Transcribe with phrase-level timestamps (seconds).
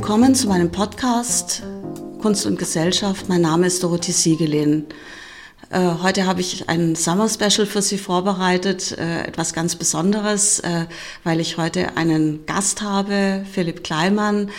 [0.00, 1.64] Willkommen zu meinem Podcast
[2.22, 3.28] Kunst und Gesellschaft.
[3.28, 4.86] Mein Name ist Dorothee Siegelin.
[5.70, 10.86] Äh, heute habe ich ein Summer Special für Sie vorbereitet, äh, etwas ganz Besonderes, äh,
[11.24, 14.50] weil ich heute einen Gast habe, Philipp Kleimann.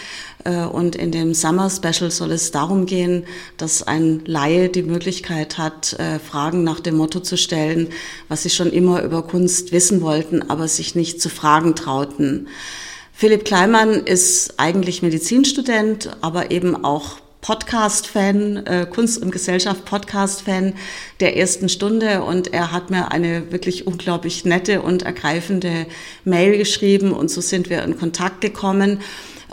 [0.72, 3.26] Und in dem Summer Special soll es darum gehen,
[3.58, 7.90] dass ein Laie die Möglichkeit hat, Fragen nach dem Motto zu stellen,
[8.30, 12.48] was sie schon immer über Kunst wissen wollten, aber sich nicht zu fragen trauten.
[13.20, 20.74] Philipp Kleimann ist eigentlich Medizinstudent, aber eben auch Podcast-Fan, äh, Kunst und Gesellschaft Podcast-Fan
[21.20, 25.86] der ersten Stunde und er hat mir eine wirklich unglaublich nette und ergreifende
[26.24, 29.02] Mail geschrieben und so sind wir in Kontakt gekommen.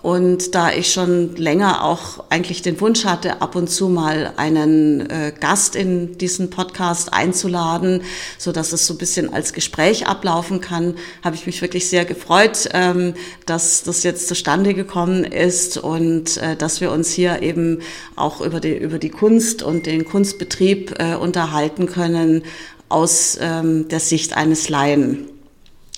[0.06, 5.00] Und da ich schon länger auch eigentlich den Wunsch hatte, ab und zu mal einen
[5.10, 8.02] äh, Gast in diesen Podcast einzuladen,
[8.38, 12.04] so dass es so ein bisschen als Gespräch ablaufen kann, habe ich mich wirklich sehr
[12.04, 13.14] gefreut, ähm,
[13.46, 17.80] dass das jetzt zustande gekommen ist und äh, dass wir uns hier eben
[18.14, 22.44] auch über die, über die Kunst und den Kunstbetrieb äh, unterhalten können
[22.88, 25.26] aus ähm, der Sicht eines Laien.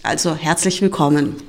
[0.02, 1.47] Also herzlich willkommen.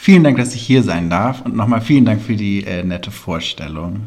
[0.00, 3.10] Vielen Dank, dass ich hier sein darf und nochmal vielen Dank für die äh, nette
[3.10, 4.02] Vorstellung.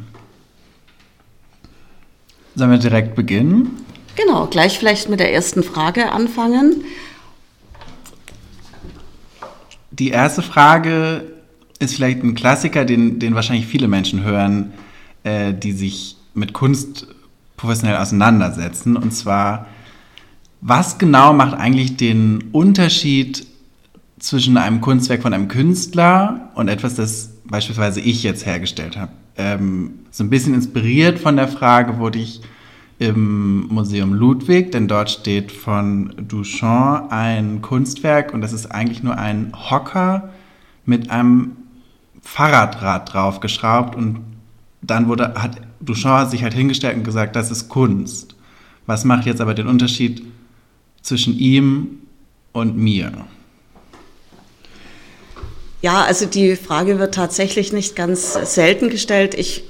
[2.56, 3.78] Sollen wir direkt beginnen?
[4.16, 6.86] Genau, gleich vielleicht mit der ersten Frage anfangen.
[9.92, 11.26] Die erste Frage
[11.78, 14.72] ist vielleicht ein Klassiker, den, den wahrscheinlich viele Menschen hören,
[15.24, 17.08] äh, die sich mit Kunst
[17.58, 18.96] professionell auseinandersetzen.
[18.96, 19.68] Und zwar,
[20.62, 23.51] was genau macht eigentlich den Unterschied
[24.22, 29.12] zwischen einem Kunstwerk von einem Künstler und etwas, das beispielsweise ich jetzt hergestellt habe.
[29.36, 32.42] Ähm, so ein bisschen inspiriert von der Frage wurde ich
[33.00, 39.18] im Museum Ludwig, denn dort steht von Duchamp ein Kunstwerk und das ist eigentlich nur
[39.18, 40.30] ein Hocker
[40.86, 41.58] mit einem
[42.22, 44.20] Fahrradrad draufgeschraubt und
[44.84, 48.36] dann wurde, hat Duchamp sich halt hingestellt und gesagt, das ist Kunst.
[48.86, 50.24] Was macht jetzt aber den Unterschied
[51.02, 51.98] zwischen ihm
[52.52, 53.12] und mir?
[55.82, 59.34] Ja, also die Frage wird tatsächlich nicht ganz selten gestellt.
[59.34, 59.64] Ich,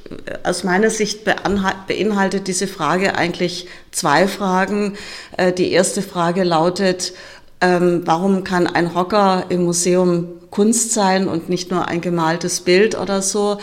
[0.44, 4.98] aus meiner Sicht beinhaltet diese Frage eigentlich zwei Fragen.
[5.38, 7.14] Äh, die erste Frage lautet,
[7.62, 13.00] ähm, warum kann ein Hocker im Museum Kunst sein und nicht nur ein gemaltes Bild
[13.00, 13.60] oder so?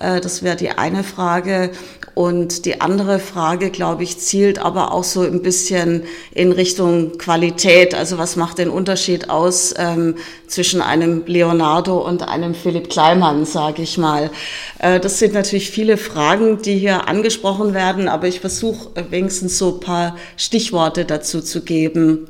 [0.00, 1.70] Äh, das wäre die eine Frage.
[2.14, 6.02] Und die andere Frage, glaube ich, zielt aber auch so ein bisschen
[6.32, 7.94] in Richtung Qualität.
[7.94, 13.80] Also was macht den Unterschied aus ähm, zwischen einem Leonardo und einem Philipp Kleimann, sage
[13.80, 14.30] ich mal.
[14.78, 19.74] Äh, das sind natürlich viele Fragen, die hier angesprochen werden, aber ich versuche wenigstens so
[19.74, 22.28] ein paar Stichworte dazu zu geben.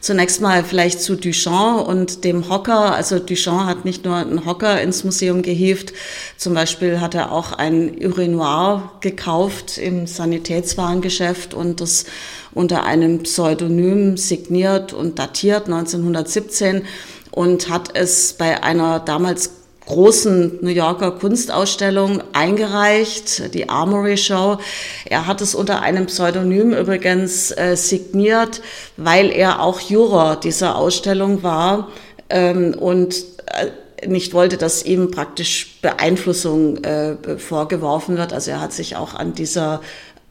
[0.00, 2.94] Zunächst mal vielleicht zu Duchamp und dem Hocker.
[2.94, 5.92] Also Duchamp hat nicht nur einen Hocker ins Museum gehievt,
[6.36, 12.06] zum Beispiel hat er auch ein Urinoir gekauft im Sanitätswarengeschäft und das
[12.52, 16.84] unter einem Pseudonym signiert und datiert 1917
[17.30, 19.59] und hat es bei einer damals
[19.90, 24.58] großen New Yorker Kunstausstellung eingereicht, die Armory Show.
[25.04, 28.62] Er hat es unter einem Pseudonym übrigens äh, signiert,
[28.96, 31.88] weil er auch Juror dieser Ausstellung war
[32.28, 38.32] ähm, und äh, nicht wollte, dass ihm praktisch Beeinflussung äh, vorgeworfen wird.
[38.32, 39.80] Also er hat sich auch an dieser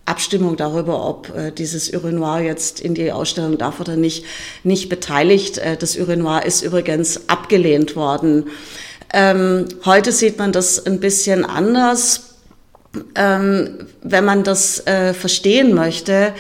[0.06, 4.24] Abstimmung darüber, ob äh, dieses Urinoir jetzt in die Ausstellung darf oder nicht,
[4.64, 5.58] nicht beteiligt.
[5.58, 8.46] Äh, das Urinoir ist übrigens abgelehnt worden.
[9.14, 12.36] Ähm, heute sieht man das ein bisschen anders.
[13.16, 16.34] Ähm, wenn man das äh, verstehen möchte,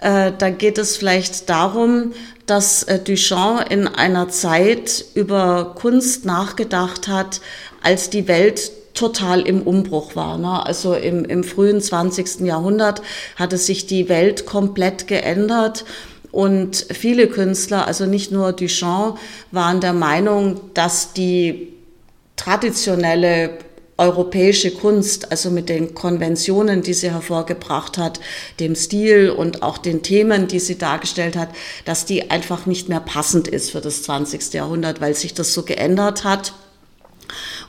[0.00, 2.12] äh, da geht es vielleicht darum,
[2.46, 7.40] dass äh, Duchamp in einer Zeit über Kunst nachgedacht hat,
[7.82, 10.38] als die Welt total im Umbruch war.
[10.38, 10.64] Ne?
[10.64, 12.40] Also im, im frühen 20.
[12.40, 13.02] Jahrhundert
[13.36, 15.84] hatte sich die Welt komplett geändert.
[16.30, 19.18] Und viele Künstler, also nicht nur Duchamp,
[19.50, 21.77] waren der Meinung, dass die
[22.38, 23.58] traditionelle
[23.98, 28.20] europäische Kunst, also mit den Konventionen, die sie hervorgebracht hat,
[28.60, 31.50] dem Stil und auch den Themen, die sie dargestellt hat,
[31.84, 34.54] dass die einfach nicht mehr passend ist für das 20.
[34.54, 36.54] Jahrhundert, weil sich das so geändert hat.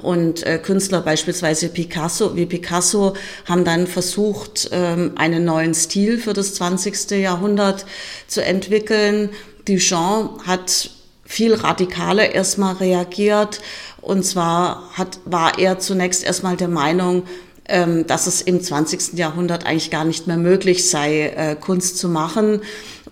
[0.01, 6.33] Und äh, Künstler beispielsweise Picasso, wie Picasso, haben dann versucht, ähm, einen neuen Stil für
[6.33, 7.11] das 20.
[7.11, 7.85] Jahrhundert
[8.27, 9.31] zu entwickeln.
[9.67, 10.91] Duchamp hat
[11.29, 13.61] viel radikaler erstmal reagiert.
[14.01, 17.23] Und zwar hat, war er zunächst erstmal der Meinung,
[17.65, 19.13] ähm, dass es im 20.
[19.13, 22.61] Jahrhundert eigentlich gar nicht mehr möglich sei, äh, Kunst zu machen.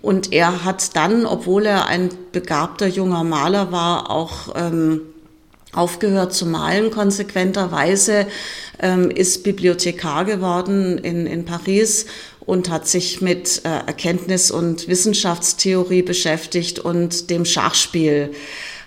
[0.02, 5.02] Und er hat dann, obwohl er ein begabter junger Maler war, auch ähm,
[5.72, 8.26] aufgehört zu malen konsequenterweise,
[8.82, 12.08] ähm, ist Bibliothekar geworden in, in Paris
[12.48, 18.32] und hat sich mit äh, Erkenntnis- und Wissenschaftstheorie beschäftigt und dem Schachspiel,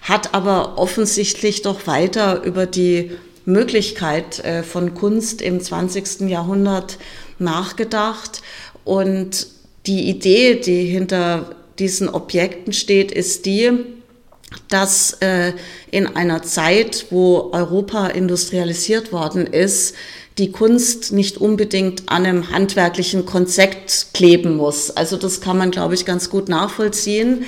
[0.03, 3.13] hat aber offensichtlich doch weiter über die
[3.45, 6.23] Möglichkeit äh, von Kunst im 20.
[6.23, 6.99] Jahrhundert
[7.39, 8.41] nachgedacht
[8.85, 9.47] und
[9.87, 13.71] die Idee, die hinter diesen Objekten steht, ist die,
[14.69, 15.53] dass äh,
[15.91, 19.95] in einer Zeit, wo Europa industrialisiert worden ist,
[20.39, 24.91] die Kunst nicht unbedingt an einem handwerklichen Konzept kleben muss.
[24.91, 27.45] Also das kann man, glaube ich, ganz gut nachvollziehen.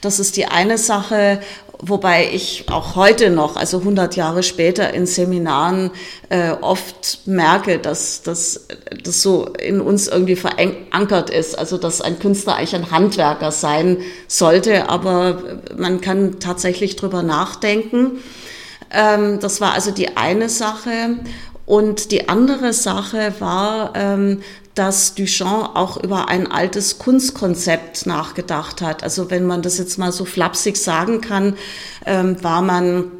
[0.00, 1.40] Das ist die eine Sache.
[1.78, 5.90] Wobei ich auch heute noch, also 100 Jahre später in Seminaren
[6.30, 8.66] äh, oft merke, dass, das
[9.04, 11.58] so in uns irgendwie verankert ist.
[11.58, 18.22] Also dass ein Künstler eigentlich ein Handwerker sein sollte, aber man kann tatsächlich drüber nachdenken.
[18.90, 21.18] Ähm, das war also die eine Sache.
[21.66, 24.42] Und die andere Sache war, ähm,
[24.76, 29.02] dass Duchamp auch über ein altes Kunstkonzept nachgedacht hat.
[29.02, 31.56] Also wenn man das jetzt mal so flapsig sagen kann,
[32.04, 33.10] ähm, war man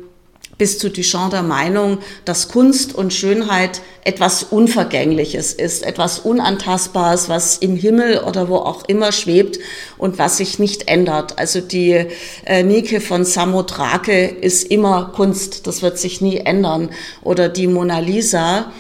[0.59, 7.59] bis zu Duchamp der Meinung, dass Kunst und Schönheit etwas Unvergängliches ist, etwas Unantastbares, was
[7.59, 9.59] im Himmel oder wo auch immer schwebt
[9.99, 11.39] und was sich nicht ändert.
[11.39, 12.07] Also die
[12.47, 16.91] äh, Nike von Samothrake ist immer Kunst, das wird sich nie ändern.
[17.23, 18.73] Oder die Mona Lisa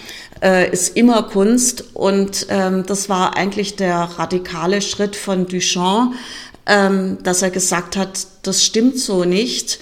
[0.42, 6.14] äh, ist immer Kunst und ähm, das war eigentlich der radikale Schritt von Duchamp,
[6.66, 9.78] ähm, dass er gesagt hat, das stimmt so nicht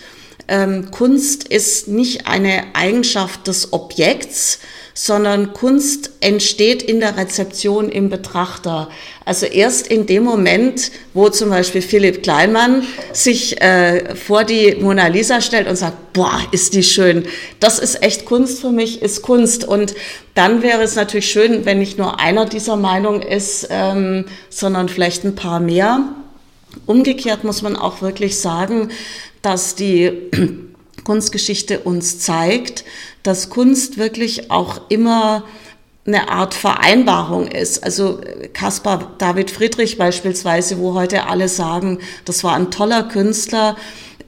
[0.49, 4.59] ähm, Kunst ist nicht eine Eigenschaft des Objekts,
[4.95, 8.89] sondern Kunst entsteht in der Rezeption im Betrachter.
[9.25, 15.09] Also erst in dem Moment, wo zum Beispiel Philipp Kleinmann sich äh, vor die Mona
[15.09, 17.27] Lisa stellt und sagt, boah, ist die schön.
[17.59, 19.65] Das ist echt Kunst für mich, ist Kunst.
[19.65, 19.95] Und
[20.35, 25.25] dann wäre es natürlich schön, wenn nicht nur einer dieser Meinung ist, ähm, sondern vielleicht
[25.25, 26.05] ein paar mehr.
[26.87, 28.91] Umgekehrt muss man auch wirklich sagen,
[29.45, 30.31] dass die
[31.05, 32.85] Kunstgeschichte uns zeigt,
[33.23, 35.45] dass Kunst wirklich auch immer
[36.07, 37.83] eine Art Vereinbarung ist.
[37.83, 38.21] Also
[38.53, 43.77] Caspar David Friedrich beispielsweise, wo heute alle sagen, das war ein toller Künstler,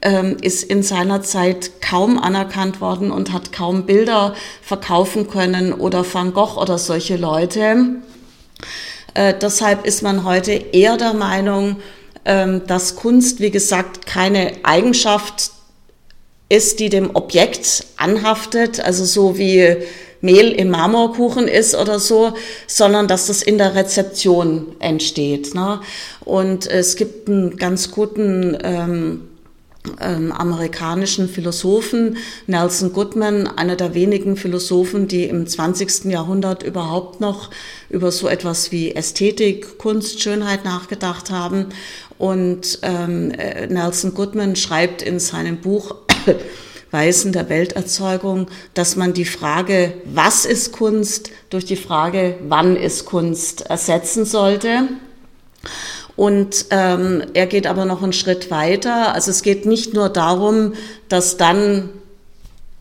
[0.01, 6.05] ähm, ist in seiner Zeit kaum anerkannt worden und hat kaum Bilder verkaufen können oder
[6.11, 7.95] Van Gogh oder solche Leute.
[9.13, 11.77] Äh, deshalb ist man heute eher der Meinung,
[12.27, 15.51] dass Kunst, wie gesagt, keine Eigenschaft
[16.49, 19.77] ist, die dem Objekt anhaftet, also so wie
[20.21, 22.33] Mehl im Marmorkuchen ist oder so,
[22.65, 25.53] sondern dass das in der Rezeption entsteht.
[25.53, 25.79] Ne?
[26.21, 29.29] Und es gibt einen ganz guten ähm,
[29.99, 32.17] ähm, amerikanischen Philosophen,
[32.47, 36.05] Nelson Goodman, einer der wenigen Philosophen, die im 20.
[36.05, 37.49] Jahrhundert überhaupt noch
[37.89, 41.67] über so etwas wie Ästhetik, Kunst, Schönheit nachgedacht haben.
[42.17, 45.95] Und ähm, äh, Nelson Goodman schreibt in seinem Buch
[46.91, 53.05] Weisen der Welterzeugung, dass man die Frage, was ist Kunst, durch die Frage, wann ist
[53.05, 54.87] Kunst ersetzen sollte.
[56.17, 59.13] Und ähm, er geht aber noch einen Schritt weiter.
[59.13, 60.73] Also es geht nicht nur darum,
[61.07, 61.89] dass dann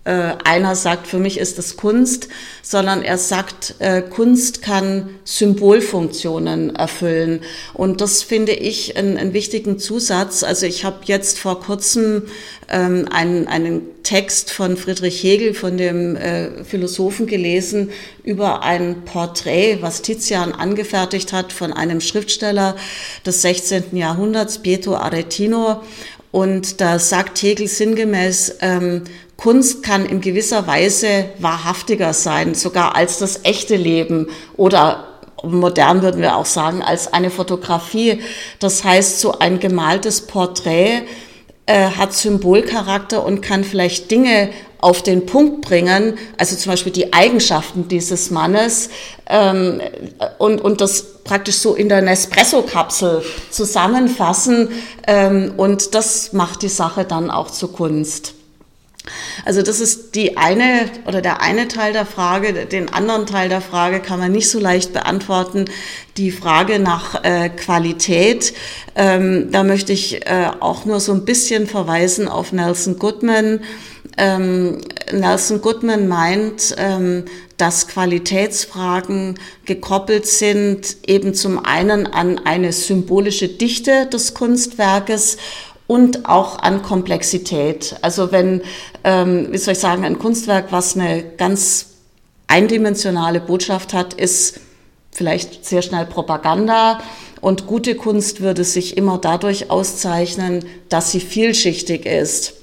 [0.06, 2.28] äh, einer sagt, für mich ist das Kunst,
[2.62, 7.40] sondern er sagt, äh, Kunst kann Symbolfunktionen erfüllen.
[7.74, 10.44] Und das finde ich einen, einen wichtigen Zusatz.
[10.44, 12.22] Also ich habe jetzt vor kurzem
[12.68, 17.90] ähm, einen, einen Text von Friedrich Hegel, von dem äh, Philosophen gelesen,
[18.22, 22.76] über ein Porträt, was Tizian angefertigt hat von einem Schriftsteller
[23.24, 23.96] des 16.
[23.96, 25.82] Jahrhunderts, Pietro Aretino.
[26.36, 29.04] Und da sagt Hegel sinngemäß, ähm,
[29.38, 34.26] Kunst kann in gewisser Weise wahrhaftiger sein, sogar als das echte Leben
[34.58, 38.20] oder modern würden wir auch sagen, als eine Fotografie.
[38.58, 41.04] Das heißt, so ein gemaltes Porträt
[41.64, 47.14] äh, hat Symbolcharakter und kann vielleicht Dinge auf den Punkt bringen, also zum Beispiel die
[47.14, 48.90] Eigenschaften dieses Mannes
[49.30, 49.80] ähm,
[50.36, 54.68] und, und das praktisch so in der Nespresso-Kapsel zusammenfassen
[55.06, 58.34] ähm, und das macht die Sache dann auch zur Kunst.
[59.44, 62.66] Also das ist die eine oder der eine Teil der Frage.
[62.66, 65.66] Den anderen Teil der Frage kann man nicht so leicht beantworten.
[66.16, 68.54] Die Frage nach äh, Qualität,
[68.96, 73.60] ähm, da möchte ich äh, auch nur so ein bisschen verweisen auf Nelson Goodman.
[74.18, 74.80] Ähm,
[75.12, 77.24] Nelson Goodman meint, ähm,
[77.56, 85.36] dass Qualitätsfragen gekoppelt sind eben zum einen an eine symbolische Dichte des Kunstwerkes
[85.86, 87.96] und auch an Komplexität.
[88.02, 88.62] Also wenn,
[89.04, 91.86] ähm, wie soll ich sagen, ein Kunstwerk, was eine ganz
[92.48, 94.60] eindimensionale Botschaft hat, ist
[95.10, 97.00] vielleicht sehr schnell Propaganda.
[97.40, 102.54] Und gute Kunst würde sich immer dadurch auszeichnen, dass sie vielschichtig ist.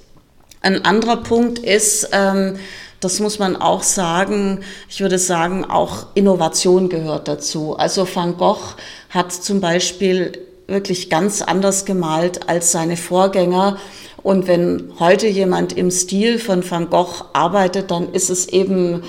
[0.63, 2.55] Ein anderer Punkt ist, ähm,
[3.01, 7.75] das muss man auch sagen, ich würde sagen, auch Innovation gehört dazu.
[7.75, 8.75] Also Van Gogh
[9.09, 10.31] hat zum Beispiel
[10.67, 13.77] wirklich ganz anders gemalt als seine Vorgänger.
[14.23, 19.03] Und wenn heute jemand im Stil von Van Gogh arbeitet, dann ist es eben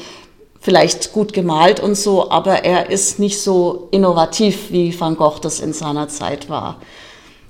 [0.61, 5.61] vielleicht gut gemalt und so, aber er ist nicht so innovativ, wie Van Gogh das
[5.61, 6.81] in seiner Zeit war.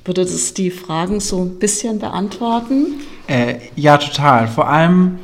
[0.04, 3.00] Würde das die Fragen so ein bisschen beantworten?
[3.26, 4.48] Äh, ja, total.
[4.48, 5.18] Vor allem,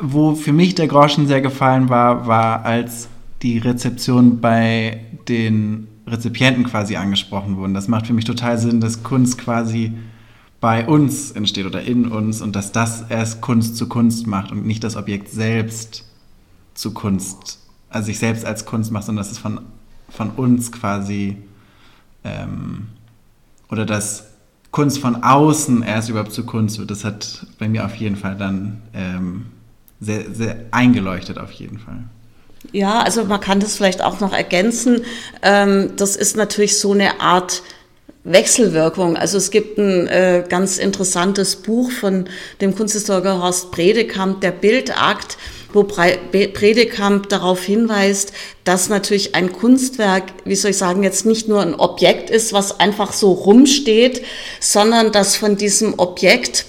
[0.00, 3.08] wo für mich der Groschen sehr gefallen war, war, als
[3.42, 7.74] die Rezeption bei den Rezipienten quasi angesprochen wurden.
[7.74, 9.92] Das macht für mich total Sinn, dass Kunst quasi
[10.60, 14.64] bei uns entsteht oder in uns und dass das erst Kunst zu Kunst macht und
[14.66, 16.04] nicht das Objekt selbst
[16.74, 17.58] zu Kunst,
[17.90, 19.60] also sich selbst als Kunst macht, sondern dass es von,
[20.08, 21.36] von uns quasi
[22.24, 22.88] ähm,
[23.70, 24.24] oder dass
[24.70, 26.90] Kunst von außen erst überhaupt zu Kunst wird.
[26.90, 29.46] Das hat bei mir auf jeden Fall dann ähm,
[30.00, 32.04] sehr, sehr eingeleuchtet, auf jeden Fall.
[32.72, 35.02] Ja, also man kann das vielleicht auch noch ergänzen.
[35.42, 37.62] Ähm, das ist natürlich so eine Art
[38.24, 39.16] Wechselwirkung.
[39.16, 42.28] Also es gibt ein äh, ganz interessantes Buch von
[42.60, 45.38] dem Kunsthistoriker Horst Bredekamp, der Bildakt,
[45.76, 48.32] wo Bredekamp darauf hinweist,
[48.64, 52.80] dass natürlich ein Kunstwerk, wie soll ich sagen, jetzt nicht nur ein Objekt ist, was
[52.80, 54.24] einfach so rumsteht,
[54.58, 56.66] sondern dass von diesem Objekt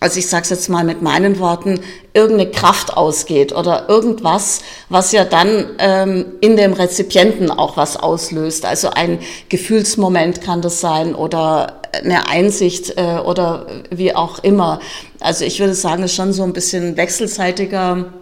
[0.00, 1.80] also ich sage es jetzt mal mit meinen Worten,
[2.14, 8.64] irgendeine Kraft ausgeht oder irgendwas, was ja dann ähm, in dem Rezipienten auch was auslöst.
[8.64, 9.18] Also ein
[9.48, 14.78] Gefühlsmoment kann das sein oder eine Einsicht äh, oder wie auch immer.
[15.20, 18.12] Also ich würde sagen, es ist schon so ein bisschen wechselseitiger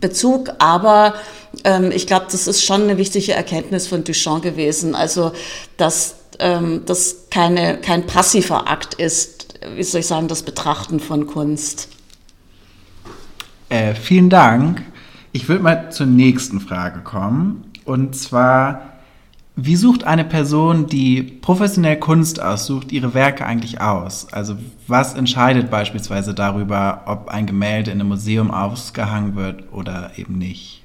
[0.00, 1.14] Bezug, aber
[1.64, 4.94] ähm, ich glaube, das ist schon eine wichtige Erkenntnis von Duchamp gewesen.
[4.94, 5.32] Also
[5.76, 11.26] dass ähm, das keine, kein passiver Akt ist, wie soll ich sagen, das Betrachten von
[11.26, 11.88] Kunst.
[13.68, 14.82] Äh, vielen Dank.
[15.32, 17.72] Ich würde mal zur nächsten Frage kommen.
[17.84, 18.93] Und zwar,
[19.56, 24.26] wie sucht eine Person, die professionell Kunst aussucht, ihre Werke eigentlich aus?
[24.32, 24.56] Also
[24.88, 30.82] was entscheidet beispielsweise darüber, ob ein Gemälde in einem Museum ausgehangen wird oder eben nicht?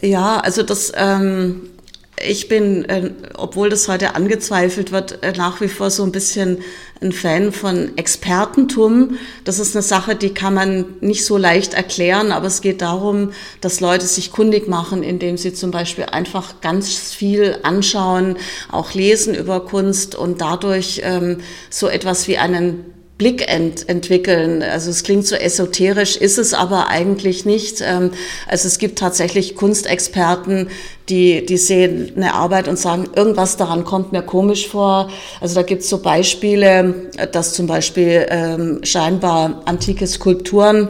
[0.00, 1.62] Ja, also das ähm,
[2.26, 6.58] ich bin, äh, obwohl das heute angezweifelt wird, äh, nach wie vor so ein bisschen
[7.00, 9.18] ein Fan von Expertentum.
[9.44, 13.32] Das ist eine Sache, die kann man nicht so leicht erklären, aber es geht darum,
[13.60, 18.36] dass Leute sich kundig machen, indem sie zum Beispiel einfach ganz viel anschauen,
[18.70, 21.38] auch lesen über Kunst und dadurch ähm,
[21.70, 24.62] so etwas wie einen Blick ent entwickeln.
[24.62, 27.82] Also es klingt so esoterisch, ist es aber eigentlich nicht.
[27.84, 28.12] Ähm,
[28.46, 30.68] also es gibt tatsächlich Kunstexperten,
[31.08, 35.10] die, die sehen eine Arbeit und sagen, irgendwas daran kommt mir komisch vor.
[35.40, 40.88] Also da gibt es so Beispiele, dass zum Beispiel ähm, scheinbar antike Skulpturen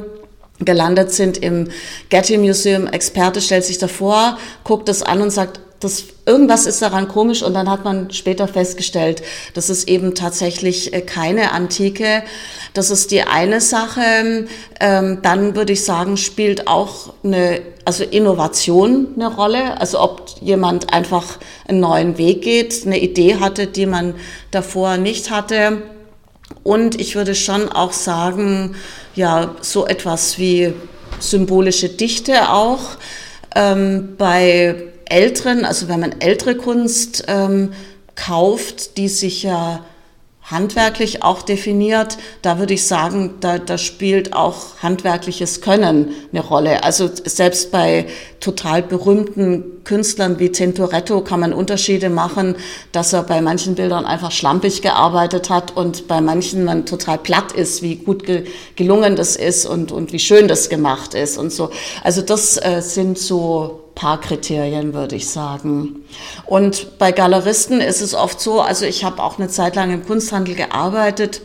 [0.60, 1.68] gelandet sind im
[2.10, 2.86] Getty Museum.
[2.88, 7.54] Experte stellt sich davor, guckt das an und sagt, das, irgendwas ist daran komisch und
[7.54, 9.22] dann hat man später festgestellt,
[9.54, 12.22] das ist eben tatsächlich äh, keine Antike.
[12.74, 14.46] Das ist die eine Sache.
[14.80, 19.80] Ähm, dann würde ich sagen, spielt auch eine, also Innovation eine Rolle.
[19.80, 24.14] Also ob jemand einfach einen neuen Weg geht, eine Idee hatte, die man
[24.50, 25.82] davor nicht hatte.
[26.64, 28.74] Und ich würde schon auch sagen,
[29.14, 30.72] ja, so etwas wie
[31.20, 32.80] symbolische Dichte auch.
[33.54, 34.74] Ähm, bei
[35.10, 37.72] älteren, also wenn man ältere Kunst ähm,
[38.14, 39.84] kauft, die sich ja
[40.50, 46.84] handwerklich auch definiert, da würde ich sagen, da, da spielt auch handwerkliches Können eine Rolle.
[46.84, 48.06] Also selbst bei
[48.40, 52.56] total berühmten Künstlern wie Tintoretto kann man Unterschiede machen,
[52.92, 57.52] dass er bei manchen Bildern einfach schlampig gearbeitet hat und bei manchen man total platt
[57.52, 58.44] ist, wie gut ge
[58.76, 61.70] gelungen das ist und, und wie schön das gemacht ist und so.
[62.02, 66.04] Also das äh, sind so paar Kriterien, würde ich sagen.
[66.46, 70.06] Und bei Galeristen ist es oft so, also ich habe auch eine Zeit lang im
[70.06, 71.42] Kunsthandel gearbeitet.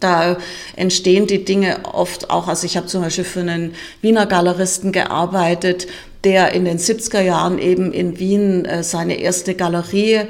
[0.00, 0.38] Da
[0.74, 5.86] entstehen die Dinge oft auch, also ich habe zum Beispiel für einen Wiener Galeristen gearbeitet,
[6.24, 10.22] der in den 70er Jahren eben in Wien äh, seine erste Galerie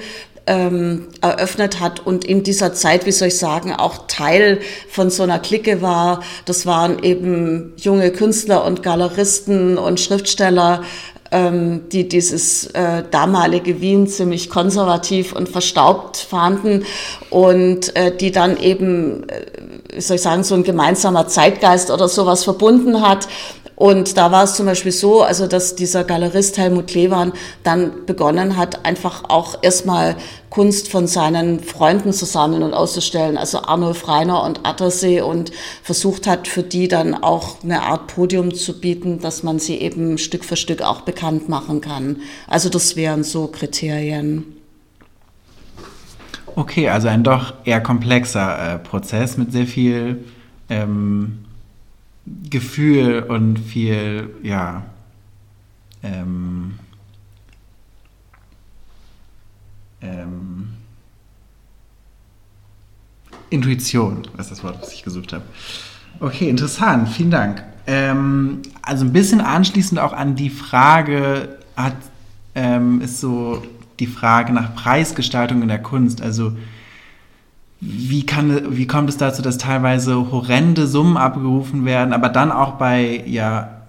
[0.49, 4.61] ähm, eröffnet hat und in dieser Zeit, wie soll ich sagen, auch Teil
[4.91, 6.23] von so einer Clique war.
[6.45, 10.83] Das waren eben junge Künstler und Galeristen und Schriftsteller,
[11.31, 16.85] ähm, die dieses äh, damalige Wien ziemlich konservativ und verstaubt fanden
[17.31, 22.45] und äh, die dann eben, äh, soll ich sagen, so ein gemeinsamer Zeitgeist oder sowas
[22.45, 23.29] verbunden hat
[23.77, 28.57] und da war es zum Beispiel so, also dass dieser Galerist Helmut Klewan dann begonnen
[28.57, 30.17] hat, einfach auch erstmal
[30.49, 35.53] Kunst von seinen Freunden zu sammeln und auszustellen, also Arnulf Reiner und Attersee und
[35.83, 40.17] versucht hat, für die dann auch eine Art Podium zu bieten, dass man sie eben
[40.17, 42.23] Stück für Stück auch bekannt machen kann.
[42.49, 44.57] Also das wären so Kriterien.
[46.55, 50.25] Okay, also ein doch eher komplexer äh, Prozess mit sehr viel
[50.71, 51.46] ähm,
[52.51, 54.85] Gefühl und viel, ja,
[56.03, 56.75] ähm,
[60.01, 60.69] ähm,
[63.51, 65.45] Intuition, ist das Wort, was ich gesucht habe.
[66.19, 67.63] Okay, interessant, vielen Dank.
[67.87, 71.95] Ähm, also ein bisschen anschließend auch an die Frage hat,
[72.55, 73.63] ähm, ist so
[74.01, 76.21] die Frage nach Preisgestaltung in der Kunst.
[76.21, 76.57] Also
[77.81, 82.73] wie, kann, wie kommt es dazu, dass teilweise horrende Summen abgerufen werden, aber dann auch
[82.73, 83.83] bei ja,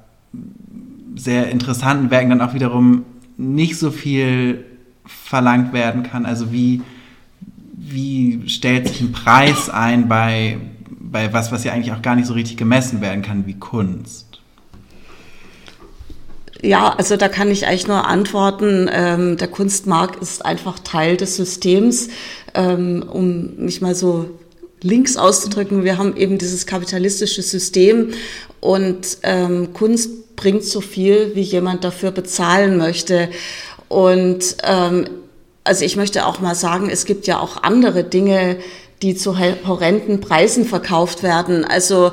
[1.16, 3.06] sehr interessanten Werken dann auch wiederum
[3.38, 4.66] nicht so viel
[5.06, 6.26] verlangt werden kann?
[6.26, 6.82] Also wie,
[7.74, 10.58] wie stellt sich ein Preis ein bei,
[10.90, 14.28] bei was, was ja eigentlich auch gar nicht so richtig gemessen werden kann wie Kunst?
[16.62, 21.36] Ja, also da kann ich eigentlich nur antworten, ähm, der Kunstmarkt ist einfach Teil des
[21.36, 22.10] Systems,
[22.58, 24.26] ähm, um mich mal so
[24.82, 25.84] links auszudrücken.
[25.84, 28.14] Wir haben eben dieses kapitalistische System
[28.60, 33.30] und ähm, Kunst bringt so viel, wie jemand dafür bezahlen möchte.
[33.88, 35.08] Und ähm,
[35.64, 38.58] also ich möchte auch mal sagen, es gibt ja auch andere Dinge,
[39.02, 41.64] die zu horrenden Preisen verkauft werden.
[41.64, 42.12] Also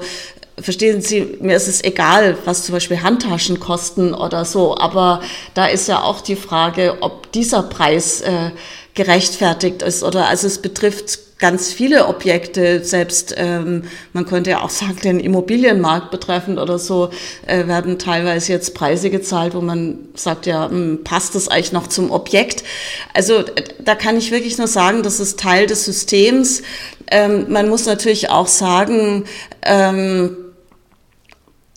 [0.61, 5.21] verstehen Sie, mir ist es egal, was zum Beispiel Handtaschen kosten oder so, aber
[5.55, 8.51] da ist ja auch die Frage, ob dieser Preis äh,
[8.95, 14.71] gerechtfertigt ist oder also es betrifft ganz viele Objekte, selbst ähm, man könnte ja auch
[14.71, 17.11] sagen, den Immobilienmarkt betreffend oder so,
[17.47, 21.89] äh, werden teilweise jetzt Preise gezahlt, wo man sagt, ja, hm, passt das eigentlich noch
[21.89, 22.65] zum Objekt?
[23.13, 23.45] Also
[23.85, 26.63] da kann ich wirklich nur sagen, das ist Teil des Systems.
[27.11, 29.25] Ähm, man muss natürlich auch sagen,
[29.63, 30.37] ähm,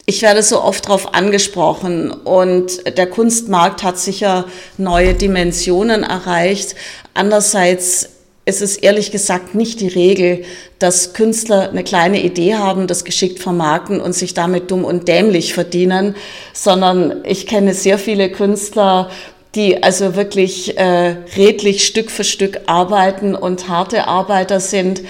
[0.09, 4.45] ich werde so oft darauf angesprochen und der Kunstmarkt hat sicher
[4.77, 6.75] neue Dimensionen erreicht.
[7.13, 8.09] Andererseits
[8.45, 10.45] ist es ehrlich gesagt nicht die Regel,
[10.79, 15.53] dass Künstler eine kleine Idee haben, das geschickt vermarkten und sich damit dumm und dämlich
[15.53, 16.15] verdienen,
[16.53, 19.09] sondern ich kenne sehr viele Künstler,
[19.55, 25.01] die also wirklich äh, redlich Stück für Stück arbeiten und harte Arbeiter sind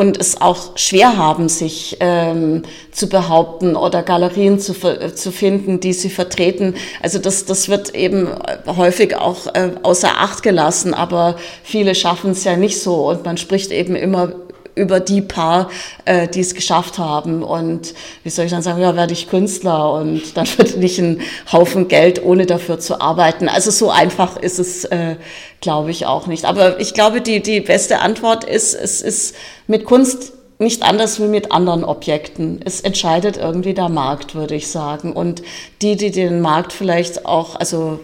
[0.00, 5.92] und es auch schwer haben, sich ähm, zu behaupten oder Galerien zu, zu finden, die
[5.92, 6.74] sie vertreten.
[7.02, 8.28] Also das, das wird eben
[8.66, 13.36] häufig auch äh, außer Acht gelassen, aber viele schaffen es ja nicht so und man
[13.36, 14.32] spricht eben immer
[14.74, 15.70] über die paar,
[16.04, 17.42] äh, die es geschafft haben.
[17.42, 21.20] Und wie soll ich dann sagen, ja, werde ich Künstler und dann verdiene ich einen
[21.50, 23.48] Haufen Geld, ohne dafür zu arbeiten.
[23.48, 25.16] Also so einfach ist es, äh,
[25.60, 26.44] glaube ich, auch nicht.
[26.44, 29.34] Aber ich glaube, die, die beste Antwort ist, es ist
[29.66, 32.60] mit Kunst nicht anders wie mit anderen Objekten.
[32.62, 35.14] Es entscheidet irgendwie der Markt, würde ich sagen.
[35.14, 35.42] Und
[35.80, 38.00] die, die den Markt vielleicht auch, also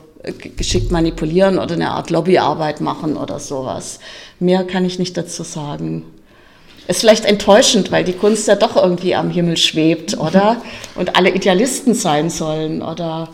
[0.57, 4.01] geschickt manipulieren oder eine Art Lobbyarbeit machen oder sowas.
[4.41, 6.05] Mehr kann ich nicht dazu sagen.
[6.89, 10.59] Ist vielleicht enttäuschend, weil die Kunst ja doch irgendwie am Himmel schwebt, oder?
[10.95, 13.29] Und alle Idealisten sein sollen, oder?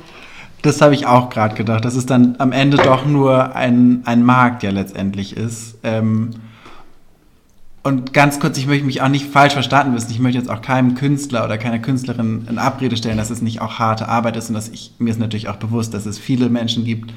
[0.63, 4.25] Das habe ich auch gerade gedacht, dass es dann am Ende doch nur ein, ein
[4.25, 5.77] Markt ja letztendlich ist.
[5.83, 6.31] Ähm,
[7.83, 10.13] und ganz kurz, ich möchte mich auch nicht falsch verstanden wissen.
[10.13, 13.61] Ich möchte jetzt auch keinem Künstler oder keiner Künstlerin in Abrede stellen, dass es nicht
[13.61, 16.49] auch harte Arbeit ist und dass ich mir ist natürlich auch bewusst, dass es viele
[16.49, 17.13] Menschen gibt,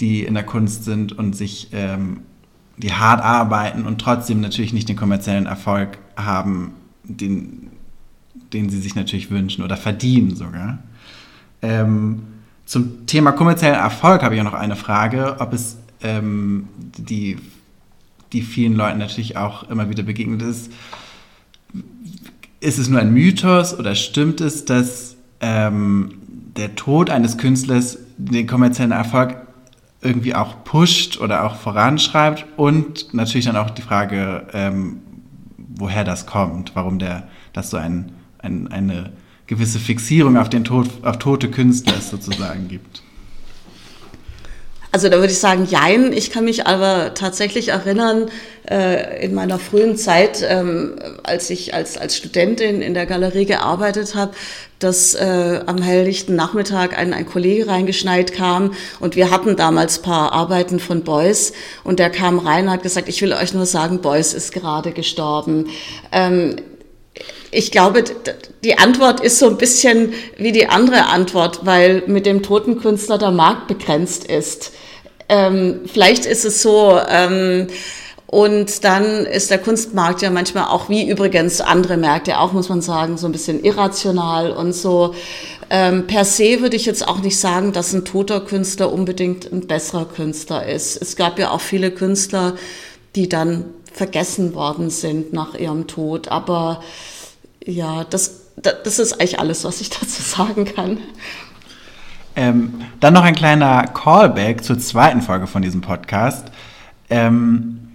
[0.00, 2.20] die in der Kunst sind und sich ähm,
[2.76, 7.70] die hart arbeiten und trotzdem natürlich nicht den kommerziellen Erfolg haben, den,
[8.52, 10.78] den sie sich natürlich wünschen oder verdienen sogar.
[11.62, 12.22] Ähm,
[12.66, 17.38] zum Thema kommerziellen Erfolg habe ich auch noch eine Frage, ob es ähm, die,
[18.32, 20.70] die vielen Leuten natürlich auch immer wieder begegnet ist.
[22.60, 26.18] Ist es nur ein Mythos oder stimmt es, dass ähm,
[26.56, 29.45] der Tod eines Künstlers den kommerziellen Erfolg
[30.06, 34.98] irgendwie auch pusht oder auch voranschreibt und natürlich dann auch die Frage, ähm,
[35.58, 39.12] woher das kommt, warum der, das so ein, ein, eine
[39.46, 43.02] gewisse Fixierung auf den Tod, auf tote Künstler sozusagen gibt.
[44.96, 46.10] Also da würde ich sagen, jein.
[46.14, 48.30] Ich kann mich aber tatsächlich erinnern,
[48.66, 54.14] äh, in meiner frühen Zeit, ähm, als ich als, als Studentin in der Galerie gearbeitet
[54.14, 54.32] habe,
[54.78, 60.32] dass äh, am helllichten Nachmittag ein, ein Kollege reingeschneit kam und wir hatten damals paar
[60.32, 61.52] Arbeiten von Beuys
[61.84, 64.92] und der kam rein und hat gesagt, ich will euch nur sagen, Beuys ist gerade
[64.92, 65.66] gestorben.
[66.10, 66.56] Ähm,
[67.50, 68.04] ich glaube,
[68.64, 73.18] die Antwort ist so ein bisschen wie die andere Antwort, weil mit dem toten Künstler
[73.18, 74.72] der Markt begrenzt ist.
[75.28, 77.68] Ähm, vielleicht ist es so, ähm,
[78.26, 82.82] und dann ist der Kunstmarkt ja manchmal auch wie übrigens andere Märkte auch, muss man
[82.82, 85.14] sagen, so ein bisschen irrational und so.
[85.70, 89.66] Ähm, per se würde ich jetzt auch nicht sagen, dass ein toter Künstler unbedingt ein
[89.66, 91.00] besserer Künstler ist.
[91.00, 92.56] Es gab ja auch viele Künstler,
[93.14, 96.28] die dann vergessen worden sind nach ihrem Tod.
[96.28, 96.82] Aber
[97.64, 100.98] ja, das, das ist eigentlich alles, was ich dazu sagen kann.
[102.36, 106.50] Ähm, dann noch ein kleiner Callback zur zweiten Folge von diesem Podcast.
[107.08, 107.88] Ähm,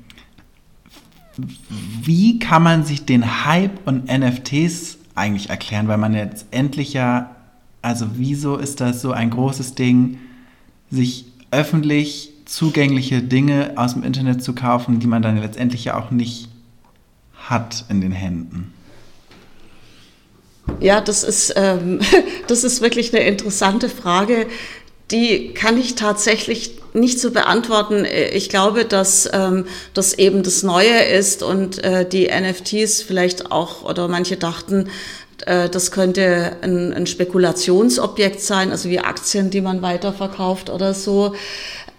[2.01, 5.87] wie kann man sich den Hype und NFTs eigentlich erklären?
[5.87, 7.35] Weil man jetzt endlich ja,
[7.83, 10.17] also wieso ist das so ein großes Ding,
[10.89, 16.09] sich öffentlich zugängliche Dinge aus dem Internet zu kaufen, die man dann letztendlich ja auch
[16.09, 16.49] nicht
[17.47, 18.73] hat in den Händen?
[20.79, 21.99] Ja, das ist, ähm,
[22.47, 24.47] das ist wirklich eine interessante Frage.
[25.11, 28.05] Die kann ich tatsächlich nicht so beantworten.
[28.33, 33.83] Ich glaube, dass ähm, das eben das Neue ist und äh, die NFTs vielleicht auch,
[33.83, 34.89] oder manche dachten,
[35.45, 41.35] äh, das könnte ein, ein Spekulationsobjekt sein, also wie Aktien, die man weiterverkauft oder so.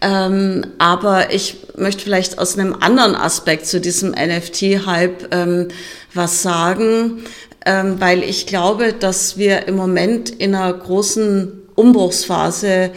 [0.00, 5.68] Ähm, aber ich möchte vielleicht aus einem anderen Aspekt zu diesem NFT-Hype ähm,
[6.12, 7.22] was sagen
[7.66, 12.90] ähm, weil ich glaube, dass wir im Moment in einer großen Umbruchsphase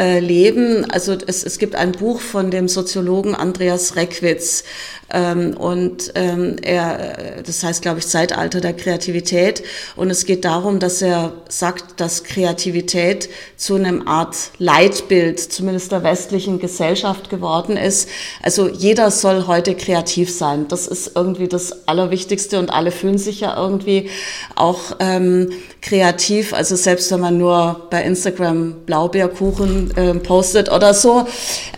[0.00, 0.90] äh, leben.
[0.90, 4.64] Also es, es gibt ein Buch von dem Soziologen Andreas Reckwitz,
[5.12, 9.62] ähm, und ähm, er, das heißt, glaube ich, Zeitalter der Kreativität.
[9.96, 16.02] Und es geht darum, dass er sagt, dass Kreativität zu einem Art Leitbild, zumindest der
[16.04, 18.08] westlichen Gesellschaft geworden ist.
[18.42, 20.68] Also jeder soll heute kreativ sein.
[20.68, 24.10] Das ist irgendwie das Allerwichtigste und alle fühlen sich ja irgendwie
[24.54, 25.50] auch ähm,
[25.82, 26.52] kreativ.
[26.52, 31.26] Also selbst wenn man nur bei Instagram Blaubeerkuchen äh, postet oder so.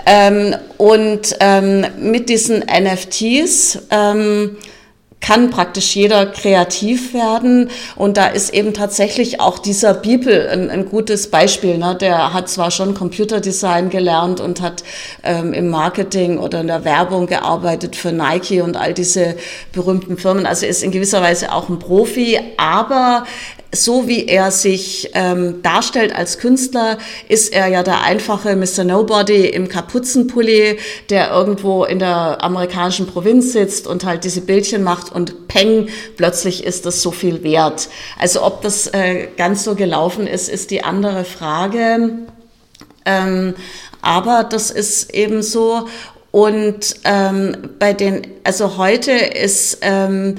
[0.07, 4.57] Ähm, und ähm, mit diesen NFTs ähm,
[5.23, 7.71] kann praktisch jeder kreativ werden.
[7.97, 11.79] Und da ist eben tatsächlich auch dieser Bibel ein, ein gutes Beispiel.
[11.79, 11.97] Ne?
[11.99, 14.83] Der hat zwar schon Computerdesign gelernt und hat
[15.23, 19.37] ähm, im Marketing oder in der Werbung gearbeitet für Nike und all diese
[19.73, 20.45] berühmten Firmen.
[20.45, 23.25] Also ist in gewisser Weise auch ein Profi, aber
[23.75, 28.85] so wie er sich ähm, darstellt als Künstler, ist er ja der einfache Mr.
[28.85, 35.11] Nobody im Kapuzenpulli, der irgendwo in der amerikanischen Provinz sitzt und halt diese Bildchen macht
[35.13, 37.89] und peng, plötzlich ist das so viel wert.
[38.19, 42.11] Also ob das äh, ganz so gelaufen ist, ist die andere Frage.
[43.05, 43.55] Ähm,
[44.01, 45.87] aber das ist eben so.
[46.31, 50.37] Und ähm, bei den, also heute ist ähm,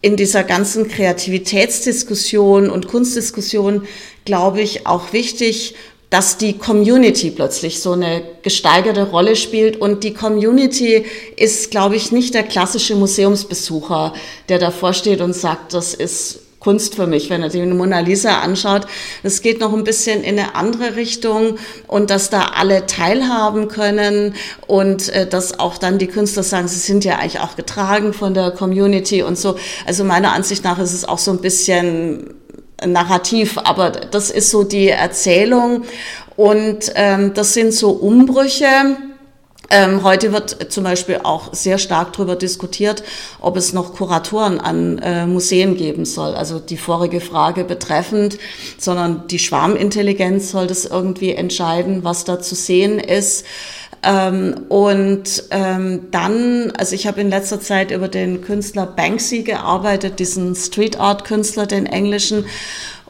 [0.00, 3.86] in dieser ganzen Kreativitätsdiskussion und Kunstdiskussion,
[4.24, 5.74] glaube ich, auch wichtig,
[6.10, 9.76] dass die Community plötzlich so eine gesteigerte Rolle spielt.
[9.76, 11.04] Und die Community
[11.36, 14.14] ist, glaube ich, nicht der klassische Museumsbesucher,
[14.48, 18.40] der davor steht und sagt, das ist Kunst für mich, wenn er die Mona Lisa
[18.40, 18.86] anschaut.
[19.22, 24.34] Es geht noch ein bisschen in eine andere Richtung und dass da alle teilhaben können
[24.66, 28.34] und äh, dass auch dann die Künstler sagen, sie sind ja eigentlich auch getragen von
[28.34, 29.56] der Community und so.
[29.86, 32.34] Also meiner Ansicht nach ist es auch so ein bisschen
[32.86, 35.84] Narrativ, aber das ist so die Erzählung
[36.36, 38.96] und ähm, das sind so Umbrüche
[39.70, 43.02] ähm, heute wird zum Beispiel auch sehr stark darüber diskutiert,
[43.38, 46.34] ob es noch Kuratoren an äh, Museen geben soll.
[46.34, 48.38] Also die vorige Frage betreffend,
[48.78, 53.44] sondern die Schwarmintelligenz soll das irgendwie entscheiden, was da zu sehen ist.
[54.02, 60.18] Ähm, und ähm, dann, also ich habe in letzter Zeit über den Künstler Banksy gearbeitet,
[60.18, 62.44] diesen Street Art Künstler, den englischen.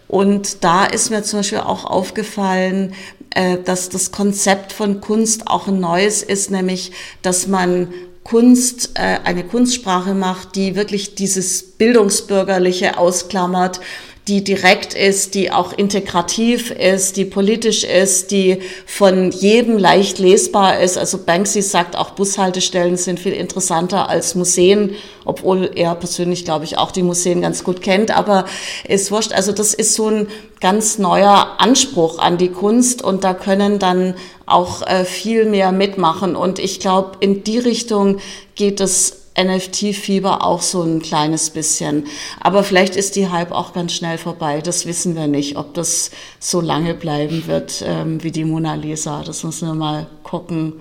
[0.09, 2.94] Und da ist mir zum Beispiel auch aufgefallen,
[3.35, 7.88] äh, dass das Konzept von Kunst auch ein neues ist, nämlich dass man
[8.24, 13.81] Kunst, äh, eine Kunstsprache macht, die wirklich dieses Bildungsbürgerliche ausklammert,
[14.29, 20.81] die direkt ist, die auch integrativ ist, die politisch ist, die von jedem leicht lesbar
[20.81, 20.99] ist.
[20.99, 26.77] Also Banksy sagt auch, Bushaltestellen sind viel interessanter als Museen, obwohl er persönlich, glaube ich,
[26.77, 28.14] auch die Museen ganz gut kennt.
[28.14, 28.45] Aber
[28.87, 29.33] ist wurscht.
[29.33, 30.29] Also das ist so ein
[30.61, 34.14] ganz neuer Anspruch an die Kunst und da können dann
[34.45, 36.37] auch äh, viel mehr mitmachen.
[36.37, 38.19] Und ich glaube, in die Richtung
[38.57, 42.05] geht es NFT-Fieber auch so ein kleines bisschen.
[42.40, 44.61] Aber vielleicht ist die Hype auch ganz schnell vorbei.
[44.61, 49.22] Das wissen wir nicht, ob das so lange bleiben wird ähm, wie die Mona Lisa.
[49.22, 50.74] Das müssen wir mal gucken.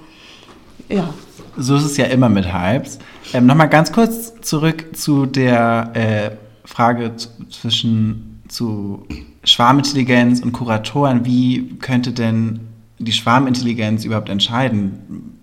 [0.89, 1.13] Ja.
[1.57, 2.99] So ist es ja immer mit Hypes.
[3.33, 6.31] Ähm, Nochmal ganz kurz zurück zu der äh,
[6.67, 7.15] Frage
[7.49, 9.05] zwischen zu
[9.43, 11.25] Schwarmintelligenz und Kuratoren.
[11.25, 12.59] Wie könnte denn
[12.99, 15.36] die Schwarmintelligenz überhaupt entscheiden?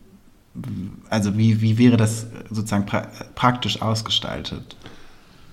[1.10, 4.76] Also wie, wie wäre das sozusagen pra praktisch ausgestaltet?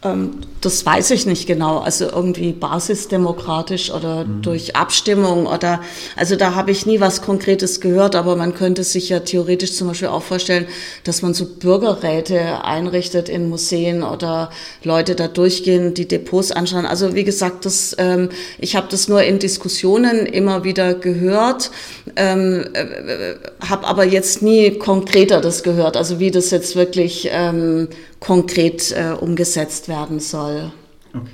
[0.04, 1.80] Ähm, das weiß ich nicht genau.
[1.80, 4.42] Also irgendwie basisdemokratisch oder mhm.
[4.42, 5.82] durch Abstimmung oder,
[6.16, 9.88] also da habe ich nie was Konkretes gehört, aber man könnte sich ja theoretisch zum
[9.88, 10.68] Beispiel auch vorstellen,
[11.04, 14.52] dass man so Bürgerräte einrichtet in Museen oder
[14.84, 16.86] Leute da durchgehen, die Depots anschauen.
[16.86, 21.72] Also wie gesagt, das, ähm, ich habe das nur in Diskussionen immer wieder gehört,
[22.16, 23.36] ähm, äh,
[23.68, 27.88] habe aber jetzt nie konkreter das gehört, also wie das jetzt wirklich ähm,
[28.20, 30.72] konkret äh, umgesetzt werden soll.
[31.14, 31.32] Okay.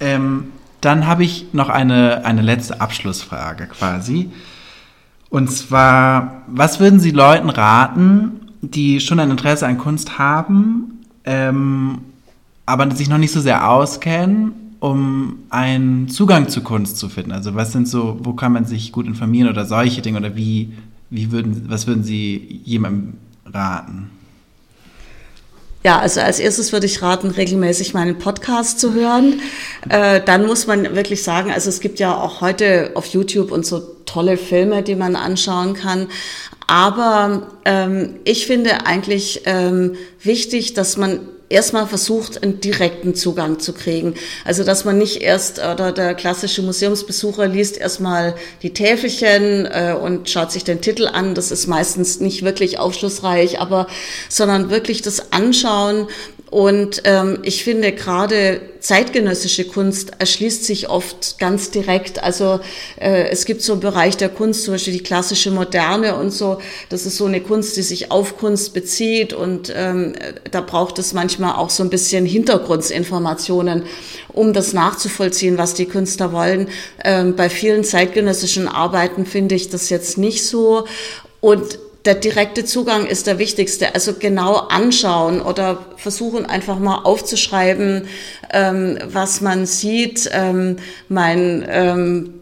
[0.00, 4.30] Ähm, dann habe ich noch eine, eine letzte Abschlussfrage quasi.
[5.30, 11.98] Und zwar, was würden Sie Leuten raten, die schon ein Interesse an Kunst haben, ähm,
[12.66, 17.32] aber sich noch nicht so sehr auskennen, um einen Zugang zu Kunst zu finden?
[17.32, 20.72] Also was sind so, wo kann man sich gut informieren oder solche Dinge oder wie
[21.14, 23.14] wie würden, was würden Sie jemandem
[23.46, 24.10] raten?
[25.84, 29.42] Ja, also als erstes würde ich raten, regelmäßig meinen Podcast zu hören.
[29.90, 33.66] Äh, dann muss man wirklich sagen, also es gibt ja auch heute auf YouTube und
[33.66, 36.08] so tolle Filme, die man anschauen kann.
[36.66, 43.72] Aber ähm, ich finde eigentlich ähm, wichtig, dass man erstmal versucht, einen direkten Zugang zu
[43.72, 44.14] kriegen.
[44.44, 50.30] Also dass man nicht erst, oder der klassische Museumsbesucher liest erstmal die Täfelchen äh, und
[50.30, 51.34] schaut sich den Titel an.
[51.34, 53.86] Das ist meistens nicht wirklich aufschlussreich, aber
[54.28, 56.08] sondern wirklich das Anschauen
[56.54, 62.22] und ähm, ich finde gerade zeitgenössische Kunst erschließt sich oft ganz direkt.
[62.22, 62.60] Also
[63.00, 66.60] äh, es gibt so einen Bereich der Kunst, zum Beispiel die klassische Moderne und so.
[66.90, 70.12] Das ist so eine Kunst, die sich auf Kunst bezieht und ähm,
[70.48, 73.82] da braucht es manchmal auch so ein bisschen Hintergrundinformationen,
[74.28, 76.68] um das nachzuvollziehen, was die Künstler wollen.
[77.02, 80.86] Ähm, bei vielen zeitgenössischen Arbeiten finde ich das jetzt nicht so.
[81.40, 83.94] Und der direkte Zugang ist der wichtigste.
[83.94, 88.06] Also genau anschauen oder versuchen einfach mal aufzuschreiben,
[88.52, 90.28] ähm, was man sieht.
[90.32, 90.76] Ähm,
[91.08, 92.34] mein ähm,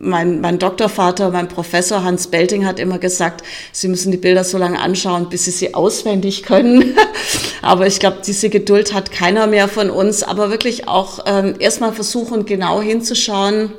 [0.00, 4.58] mein, mein Doktorvater, mein Professor Hans Belting hat immer gesagt, Sie müssen die Bilder so
[4.58, 6.96] lange anschauen, bis Sie sie auswendig können.
[7.62, 10.22] Aber ich glaube, diese Geduld hat keiner mehr von uns.
[10.22, 13.72] Aber wirklich auch ähm, erstmal versuchen, genau hinzuschauen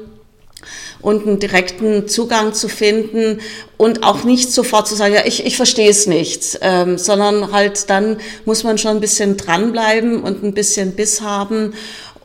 [1.02, 3.40] und einen direkten Zugang zu finden
[3.78, 7.90] und auch nicht sofort zu sagen, ja, ich, ich verstehe es nicht, ähm, sondern halt
[7.90, 11.74] dann muss man schon ein bisschen dranbleiben und ein bisschen Biss haben.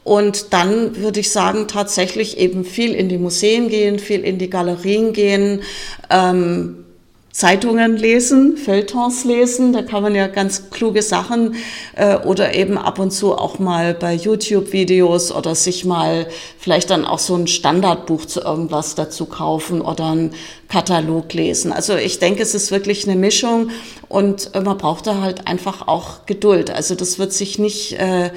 [0.03, 4.49] Und dann würde ich sagen, tatsächlich eben viel in die Museen gehen, viel in die
[4.49, 5.63] Galerien gehen,
[6.09, 6.85] ähm,
[7.33, 11.55] Zeitungen lesen, Feuilletons lesen, da kann man ja ganz kluge Sachen
[11.95, 16.27] äh, oder eben ab und zu auch mal bei YouTube-Videos oder sich mal
[16.59, 20.35] vielleicht dann auch so ein Standardbuch zu irgendwas dazu kaufen oder einen
[20.69, 21.73] Katalog lesen.
[21.73, 23.71] Also ich denke, es ist wirklich eine Mischung
[24.09, 26.71] und man braucht da halt einfach auch Geduld.
[26.71, 28.33] Also das wird sich nicht äh,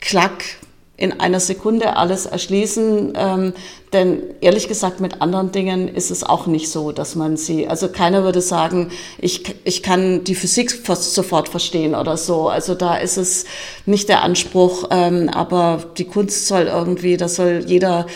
[0.00, 0.44] klack
[1.00, 3.14] in einer Sekunde alles erschließen.
[3.16, 3.52] Ähm,
[3.92, 7.88] denn ehrlich gesagt, mit anderen Dingen ist es auch nicht so, dass man sie, also
[7.88, 12.48] keiner würde sagen, ich, ich kann die Physik sofort verstehen oder so.
[12.48, 13.46] Also da ist es
[13.86, 18.06] nicht der Anspruch, ähm, aber die Kunst soll irgendwie, da soll jeder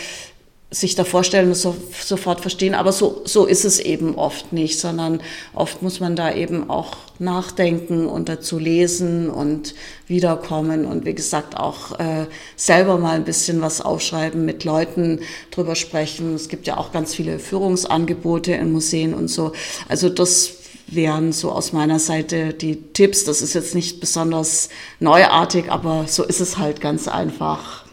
[0.71, 2.73] sich da vorstellen und so, sofort verstehen.
[2.73, 5.21] Aber so, so ist es eben oft nicht, sondern
[5.53, 9.75] oft muss man da eben auch nachdenken und dazu lesen und
[10.07, 12.25] wiederkommen und wie gesagt auch äh,
[12.55, 16.33] selber mal ein bisschen was aufschreiben, mit Leuten drüber sprechen.
[16.33, 19.53] Es gibt ja auch ganz viele Führungsangebote in Museen und so.
[19.87, 20.55] Also das
[20.87, 23.23] wären so aus meiner Seite die Tipps.
[23.23, 27.84] Das ist jetzt nicht besonders neuartig, aber so ist es halt ganz einfach.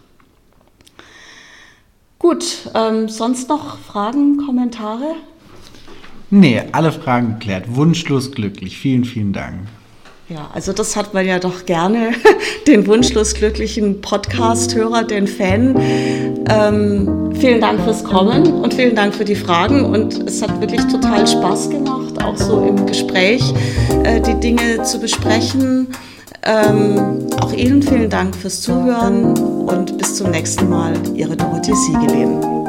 [2.22, 5.16] Gut, ähm, sonst noch Fragen, Kommentare?
[6.30, 7.64] Nee, alle Fragen geklärt.
[7.74, 8.78] Wunschlos glücklich.
[8.78, 9.56] Vielen, vielen Dank.
[10.28, 12.12] Ja, also das hat man ja doch gerne,
[12.68, 15.74] den wunschlos glücklichen Podcast-Hörer, den Fan.
[16.48, 19.84] Ähm, vielen Dank fürs Kommen und vielen Dank für die Fragen.
[19.84, 23.42] Und es hat wirklich total Spaß gemacht, auch so im Gespräch
[24.04, 25.88] äh, die Dinge zu besprechen.
[26.44, 30.94] Ähm, auch Ihnen vielen Dank fürs Zuhören und bis zum nächsten Mal.
[31.14, 32.61] Ihre Dorothee Siegelin.